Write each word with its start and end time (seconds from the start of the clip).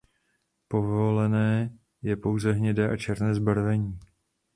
Povolené 0.67 1.69
je 2.01 2.15
pouze 2.15 2.51
hnědé 2.51 2.89
a 2.89 2.97
černé 2.97 3.35
zbarvení. 3.35 3.99